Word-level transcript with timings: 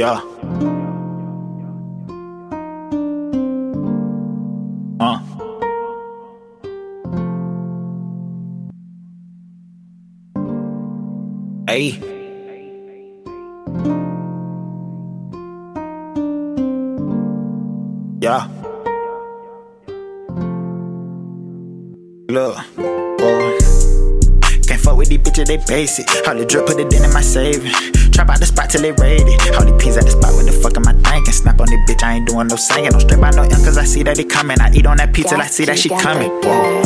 Yeah. 0.00 0.22
Uh. 4.98 5.20
Hey. 11.68 12.00
Yeah. 18.22 18.48
Look. 22.30 22.99
Boy. 25.00 25.08
Can't 25.08 25.08
fuck 25.08 25.08
with 25.08 25.08
these 25.08 25.18
bitches, 25.18 25.46
they 25.46 25.56
basic. 25.66 26.06
All 26.28 26.34
the 26.34 26.44
drip, 26.44 26.66
put 26.66 26.78
it 26.78 26.92
in, 26.92 27.04
in 27.04 27.12
my 27.12 27.22
saving. 27.22 27.72
Trap 28.12 28.30
out 28.30 28.40
the 28.40 28.46
spot 28.46 28.70
till 28.70 28.82
they 28.82 28.92
raided. 28.92 29.40
All 29.54 29.64
these 29.64 29.82
peas 29.82 29.96
at 29.96 30.04
the 30.04 30.10
spot, 30.10 30.34
what 30.34 30.44
the 30.44 30.52
fuck 30.52 30.76
am 30.76 30.86
I 30.88 30.92
thinking? 30.92 31.32
Snap 31.32 31.60
on 31.60 31.68
this 31.68 31.80
bitch, 31.88 32.02
I 32.02 32.14
ain't 32.16 32.28
doing 32.28 32.48
no 32.48 32.56
singing. 32.56 32.90
Don't 32.90 33.00
strip 33.00 33.22
out 33.22 33.34
no 33.34 33.44
ink, 33.44 33.64
cause 33.64 33.78
I 33.78 33.84
see 33.84 34.02
that 34.04 34.18
it 34.18 34.28
coming. 34.28 34.60
I 34.60 34.72
eat 34.72 34.86
on 34.86 34.98
that 34.98 35.12
pizza, 35.14 35.36
I 35.36 35.46
see 35.46 35.64
that 35.64 35.78
she 35.78 35.88
coming. 35.88 36.28
Whoa. 36.28 36.82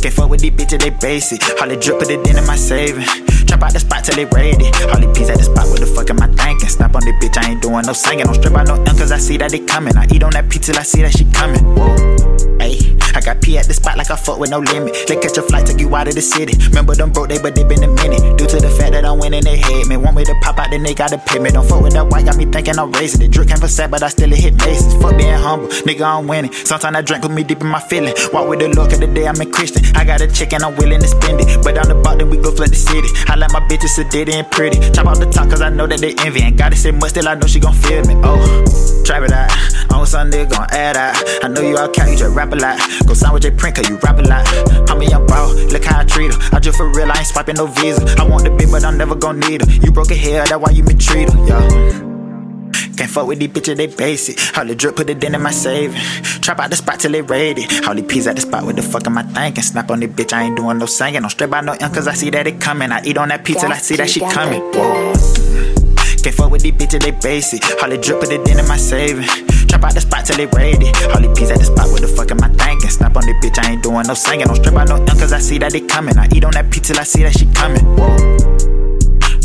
Can't 0.00 0.14
fuck 0.14 0.30
with 0.30 0.40
these 0.40 0.52
bitches, 0.52 0.80
they 0.80 0.90
basic. 0.90 1.42
All 1.60 1.68
the 1.68 1.76
drip, 1.76 1.98
put 1.98 2.10
it 2.10 2.26
in, 2.26 2.38
in 2.38 2.46
my 2.46 2.56
saving. 2.56 3.29
Trap 3.46 3.62
out 3.62 3.72
the 3.72 3.80
spot 3.80 4.04
till 4.04 4.16
they 4.16 4.24
ready. 4.26 4.70
These 4.70 5.12
peas 5.16 5.30
at 5.30 5.38
the 5.38 5.44
spot, 5.44 5.68
what 5.68 5.80
the 5.80 5.86
fuck 5.86 6.10
am 6.10 6.20
I 6.20 6.28
thinking? 6.34 6.68
Snap 6.68 6.94
on 6.94 7.02
the 7.02 7.12
bitch, 7.20 7.36
I 7.36 7.50
ain't 7.50 7.62
doing 7.62 7.84
no 7.86 7.92
singing. 7.92 8.26
Don't 8.26 8.34
strip 8.34 8.54
out 8.54 8.66
no 8.68 8.76
ink, 8.76 8.98
cause 8.98 9.12
I 9.12 9.18
see 9.18 9.36
that 9.38 9.52
it 9.52 9.66
coming. 9.66 9.96
I 9.96 10.06
eat 10.12 10.22
on 10.22 10.32
that 10.32 10.48
pizza, 10.48 10.72
till 10.72 10.80
I 10.80 10.84
see 10.84 11.02
that 11.02 11.16
she 11.16 11.24
coming. 11.32 11.64
Whoa. 11.76 11.96
Ayy. 12.60 13.00
I 13.12 13.20
got 13.20 13.42
P 13.42 13.58
at 13.58 13.66
the 13.66 13.74
spot 13.74 13.98
like 13.98 14.10
I 14.10 14.16
fuck 14.16 14.38
with 14.38 14.50
no 14.50 14.60
limit. 14.60 14.94
They 15.08 15.16
catch 15.16 15.36
a 15.36 15.42
flight, 15.42 15.66
take 15.66 15.80
you 15.80 15.94
out 15.96 16.06
of 16.06 16.14
the 16.14 16.22
city. 16.22 16.54
Remember 16.68 16.94
them 16.94 17.10
broke, 17.10 17.28
they 17.28 17.38
but 17.42 17.54
they 17.54 17.64
been 17.64 17.82
a 17.82 17.88
minute. 17.88 18.38
Due 18.38 18.46
to 18.46 18.58
the 18.60 18.70
fact 18.70 18.92
that 18.92 19.04
I'm 19.04 19.18
winning, 19.18 19.42
they 19.42 19.58
hate 19.58 19.88
me. 19.88 19.96
Want 19.96 20.16
me 20.16 20.24
to 20.24 20.34
pop 20.42 20.58
out, 20.58 20.70
then 20.70 20.84
they 20.84 20.94
gotta 20.94 21.18
pay 21.18 21.40
me. 21.40 21.50
Don't 21.50 21.66
fuck 21.66 21.82
with 21.82 21.92
that 21.94 22.06
white, 22.06 22.26
got 22.26 22.36
me 22.36 22.46
thinking 22.46 22.78
I'm 22.78 22.92
raising 22.92 23.22
it. 23.22 23.32
Drip 23.32 23.48
came 23.48 23.58
for 23.58 23.66
sad, 23.66 23.90
but 23.90 24.02
I 24.02 24.08
still 24.08 24.30
hit 24.30 24.54
Mason. 24.64 25.00
Fuck 25.00 25.18
being 25.18 25.34
humble, 25.34 25.68
nigga, 25.68 26.02
I'm 26.02 26.28
winning. 26.28 26.52
Sometimes 26.52 26.96
I 26.96 27.02
drink 27.02 27.24
with 27.24 27.32
me 27.32 27.42
deep 27.42 27.60
in 27.60 27.66
my 27.66 27.80
feeling. 27.80 28.14
Walk 28.32 28.48
with 28.48 28.60
the 28.60 28.68
look 28.68 28.92
of 28.92 29.00
the 29.00 29.08
day, 29.08 29.26
I'm 29.26 29.40
a 29.40 29.46
Christian. 29.46 29.84
I 29.96 30.04
got 30.04 30.20
a 30.20 30.28
check 30.28 30.52
and 30.52 30.62
I'm 30.62 30.76
willing 30.76 31.00
to 31.00 31.08
spend 31.08 31.40
it. 31.40 31.62
But 31.64 31.78
on 31.78 31.88
the 31.88 31.96
block, 31.96 32.18
then 32.18 32.30
we 32.30 32.36
go 32.36 32.54
flood 32.54 32.70
the 32.70 32.76
city. 32.76 33.08
I 33.30 33.36
like 33.36 33.52
my 33.52 33.60
bitches 33.60 33.96
sedated 33.96 34.34
and 34.34 34.50
pretty. 34.50 34.80
Chop 34.90 35.06
out 35.06 35.20
the 35.20 35.26
top, 35.26 35.48
cause 35.48 35.62
I 35.62 35.68
know 35.68 35.86
that 35.86 36.00
they 36.00 36.14
envy. 36.18 36.40
Ain't 36.40 36.56
gotta 36.56 36.74
say 36.74 36.90
much, 36.90 37.10
still 37.10 37.28
I 37.28 37.36
know 37.36 37.46
she 37.46 37.60
gon' 37.60 37.74
feel 37.74 38.04
me. 38.04 38.14
Oh, 38.24 38.64
trap 39.04 39.22
it 39.22 39.30
out. 39.30 39.50
On 39.94 40.04
Sunday, 40.04 40.46
gon' 40.46 40.66
add 40.70 40.96
out. 40.96 41.14
I 41.44 41.48
know 41.48 41.60
you 41.60 41.78
all 41.78 41.88
count, 41.88 42.10
you 42.10 42.16
just 42.16 42.34
rap 42.34 42.52
a 42.52 42.56
lot. 42.56 42.80
Go 43.06 43.14
sign 43.14 43.32
with 43.32 43.42
J 43.42 43.52
Prince, 43.52 43.78
cause 43.78 43.88
you 43.88 43.98
rap 43.98 44.18
a 44.18 44.22
lot. 44.22 44.90
I'm 44.90 45.00
a 45.00 45.04
young 45.04 45.26
bro, 45.26 45.46
look 45.70 45.84
how 45.84 46.00
I 46.00 46.04
treat 46.04 46.34
her. 46.34 46.56
I 46.56 46.58
just 46.58 46.76
for 46.76 46.88
real, 46.88 47.10
I 47.10 47.18
ain't 47.18 47.26
swiping 47.28 47.54
no 47.54 47.66
visa. 47.66 48.02
I 48.18 48.26
want 48.26 48.42
the 48.42 48.50
big, 48.50 48.68
but 48.68 48.84
I'm 48.84 48.98
never 48.98 49.14
gon' 49.14 49.38
need 49.38 49.64
her. 49.64 49.72
You 49.74 49.92
broke 49.92 50.10
a 50.10 50.16
hair, 50.16 50.44
that's 50.44 50.60
why 50.60 50.70
you 50.70 50.82
mistreat 50.82 51.32
her, 51.32 51.46
yeah. 51.46 52.09
Fuck 53.10 53.26
with 53.26 53.40
these 53.40 53.48
bitches, 53.48 53.76
they 53.76 53.88
basic. 53.88 54.56
All 54.56 54.64
the 54.64 54.76
drip, 54.76 54.94
put 54.94 55.10
it 55.10 55.22
in, 55.24 55.34
in 55.34 55.42
my 55.42 55.50
saving. 55.50 56.00
Trap 56.42 56.60
out 56.60 56.70
the 56.70 56.76
spot 56.76 57.00
till 57.00 57.10
they 57.10 57.22
raided. 57.22 57.84
All 57.84 57.94
these 57.96 58.04
peas 58.04 58.28
at 58.28 58.36
the 58.36 58.42
spot, 58.42 58.64
what 58.64 58.76
the 58.76 58.82
fuck 58.82 59.04
am 59.04 59.18
I 59.18 59.24
thinking? 59.24 59.64
Snap 59.64 59.90
on 59.90 59.98
this 59.98 60.10
bitch, 60.10 60.32
I 60.32 60.44
ain't 60.44 60.56
doing 60.56 60.78
no 60.78 60.86
singing. 60.86 61.22
Don't 61.22 61.30
strip 61.30 61.52
out 61.52 61.64
no 61.64 61.72
ink, 61.72 61.92
cause 61.92 62.06
I 62.06 62.14
see 62.14 62.30
that 62.30 62.46
it 62.46 62.60
coming. 62.60 62.92
I 62.92 63.02
eat 63.04 63.18
on 63.18 63.30
that 63.30 63.44
pizza, 63.44 63.66
I 63.66 63.78
see 63.78 63.96
that 63.96 64.08
she 64.08 64.20
coming. 64.20 64.60
Can't 66.22 66.36
fuck 66.36 66.52
with 66.52 66.62
these 66.62 66.72
bitches, 66.72 67.02
they 67.02 67.10
basic. 67.10 67.64
All 67.82 67.88
the 67.90 67.98
drip, 67.98 68.20
put 68.20 68.30
it 68.30 68.48
in, 68.48 68.60
in 68.60 68.68
my 68.68 68.76
saving. 68.76 69.26
Trap 69.66 69.82
out 69.82 69.94
the 69.94 70.00
spot 70.02 70.26
till 70.26 70.36
they 70.36 70.46
raided. 70.46 70.94
All 71.10 71.20
these 71.20 71.36
peas 71.36 71.50
at 71.50 71.58
the 71.58 71.64
spot, 71.64 71.90
what 71.90 72.02
the 72.02 72.08
fuck 72.08 72.30
am 72.30 72.40
I 72.44 72.48
thinking? 72.62 72.90
Snap 72.90 73.16
on 73.16 73.26
this 73.26 73.34
bitch, 73.42 73.58
I 73.58 73.72
ain't 73.72 73.82
doing 73.82 74.06
no 74.06 74.14
singing. 74.14 74.46
Don't 74.46 74.54
strip 74.54 74.76
out 74.76 74.88
no 74.88 74.98
ink, 74.98 75.18
cause 75.18 75.32
I 75.32 75.40
see 75.40 75.58
that 75.58 75.74
it 75.74 75.88
coming. 75.88 76.16
I 76.16 76.28
eat 76.32 76.44
on 76.44 76.52
that 76.52 76.70
pizza, 76.70 76.94
I 76.96 77.02
see 77.02 77.24
that 77.24 77.36
she 77.36 77.46
coming. 77.46 77.84
Whoa. 77.96 78.69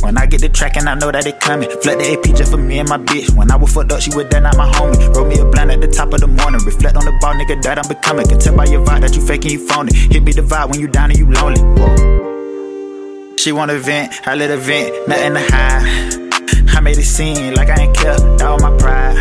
When 0.05 0.19
I 0.19 0.27
get 0.27 0.41
the 0.41 0.49
track 0.49 0.77
and 0.77 0.87
I 0.87 0.93
know 0.93 1.11
that 1.11 1.25
it 1.25 1.39
coming. 1.39 1.67
Flood 1.81 1.97
the 1.97 2.13
AP 2.13 2.37
just 2.37 2.51
for 2.51 2.57
me 2.57 2.77
and 2.77 2.87
my 2.87 2.99
bitch. 2.99 3.35
When 3.35 3.49
I 3.49 3.55
was 3.55 3.73
fucked 3.73 3.91
up, 3.91 4.01
she 4.01 4.13
was 4.13 4.27
there, 4.29 4.39
not 4.39 4.55
my 4.55 4.71
homie. 4.71 5.01
Roll 5.15 5.25
me 5.25 5.39
a 5.39 5.45
blind 5.45 5.71
at 5.71 5.81
the 5.81 5.87
top 5.87 6.13
of 6.13 6.19
the 6.19 6.27
morning. 6.27 6.61
Reflect 6.63 6.95
on 6.95 7.05
the 7.05 7.11
ball, 7.19 7.33
nigga, 7.33 7.59
that 7.63 7.79
I'm 7.79 7.87
becoming. 7.89 8.27
Can 8.27 8.37
tell 8.37 8.55
by 8.55 8.65
your 8.65 8.85
vibe 8.85 9.01
that 9.01 9.15
you 9.15 9.25
faking, 9.25 9.49
you 9.49 9.67
phony. 9.67 9.95
Hit 9.95 10.21
me 10.21 10.31
the 10.31 10.43
vibe 10.43 10.69
when 10.69 10.79
you 10.79 10.87
down 10.87 11.09
and 11.09 11.17
you 11.17 11.25
lonely. 11.25 11.59
Whoa. 11.59 13.35
She 13.37 13.51
wanna 13.51 13.79
vent, 13.79 14.13
I 14.27 14.35
let 14.35 14.51
her 14.51 14.57
vent, 14.57 15.07
nothing 15.07 15.33
to 15.33 15.39
hide. 15.39 16.77
I 16.77 16.81
made 16.81 16.99
it 16.99 17.03
seem 17.05 17.55
like 17.55 17.69
I 17.69 17.81
ain't 17.81 17.97
care, 17.97 18.15
that 18.15 18.47
was 18.47 18.61
my 18.61 18.77
pride. 18.77 19.17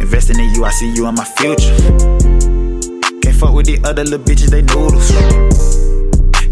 Investing 0.00 0.38
in 0.38 0.54
you, 0.54 0.64
I 0.64 0.70
see 0.70 0.94
you 0.94 1.08
in 1.08 1.16
my 1.16 1.24
future. 1.24 1.74
Can't 3.20 3.34
fuck 3.34 3.52
with 3.52 3.66
the 3.66 3.80
other 3.82 4.04
little 4.04 4.24
bitches, 4.24 4.50
they 4.50 4.62
noodles. 4.62 5.10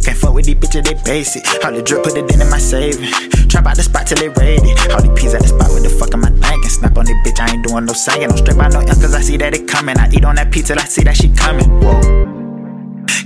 Can't 0.02 0.18
fuck 0.18 0.34
with 0.34 0.46
these 0.46 0.56
bitches, 0.56 0.84
they 0.84 0.94
basic. 1.04 1.44
All 1.64 1.72
the 1.72 1.82
drip, 1.82 2.02
put 2.02 2.16
it 2.16 2.30
in, 2.30 2.40
in 2.40 2.50
my 2.50 2.58
saving. 2.58 3.10
Trap 3.48 3.66
out 3.66 3.76
the 3.76 3.82
spot 3.82 4.06
till 4.06 4.18
they 4.18 4.28
raided. 4.28 4.76
All 4.90 5.00
these 5.00 5.12
peas 5.20 5.34
at 5.34 5.42
the 5.42 5.48
spot, 5.48 5.70
what 5.70 5.82
the 5.82 5.90
fuck 5.90 6.12
am 6.14 6.24
I 6.24 6.30
thinking? 6.30 6.70
Snap 6.70 6.96
on 6.98 7.04
this 7.04 7.16
bitch, 7.24 7.40
I 7.40 7.54
ain't 7.54 7.66
doing 7.66 7.84
no 7.84 7.92
singing. 7.92 8.28
Don't 8.28 8.38
strip 8.38 8.58
out 8.58 8.72
no 8.72 8.80
ink, 8.80 8.88
cause 8.88 9.14
I 9.14 9.20
see 9.20 9.36
that 9.36 9.54
it 9.54 9.68
coming. 9.68 9.98
I 9.98 10.10
eat 10.10 10.24
on 10.24 10.34
that 10.36 10.50
pizza, 10.50 10.74
I 10.74 10.84
see 10.84 11.04
that 11.04 11.16
she 11.16 11.28
coming. 11.28 11.68
Whoa. 11.80 12.22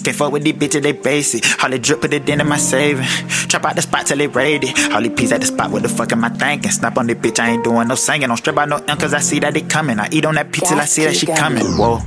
Can't 0.05 0.17
fuck 0.17 0.33
with 0.33 0.45
these 0.45 0.55
bitches, 0.55 0.83
they 0.83 0.93
basic. 0.93 1.43
All 1.65 1.71
the 1.71 1.79
drip, 1.79 2.01
put 2.03 2.13
it 2.13 2.29
in, 2.29 2.41
in 2.41 2.47
my 2.47 2.59
saving. 2.59 3.07
Trap 3.49 3.65
out 3.65 3.77
the 3.77 3.83
spot 3.83 4.07
till 4.07 4.19
they 4.19 4.27
raided. 4.29 4.79
All 4.93 5.01
these 5.01 5.13
peas 5.13 5.33
at 5.33 5.41
the 5.41 5.47
spot, 5.47 5.71
what 5.71 5.83
the 5.83 5.89
fuck 5.89 6.13
am 6.13 6.25
I 6.25 6.29
thinking? 6.29 6.71
Snap 6.71 6.99
on 6.99 7.07
this 7.07 7.17
bitch, 7.17 7.41
I 7.41 7.51
ain't 7.51 7.65
doing 7.65 7.89
no 7.89 7.95
singing. 7.95 8.29
Don't 8.29 8.37
strip 8.37 8.59
out 8.59 8.69
no 8.69 8.79
ink, 8.79 9.01
cause 9.01 9.15
I 9.15 9.21
see 9.21 9.39
that 9.41 9.57
it 9.57 9.71
coming. 9.71 9.99
I 9.99 10.09
eat 10.13 10.27
on 10.27 10.35
that 10.35 10.53
pizza, 10.53 10.75
I 10.75 10.85
see 10.85 11.05
that 11.05 11.17
she 11.17 11.27
coming. 11.27 11.65
Whoa. 11.65 12.01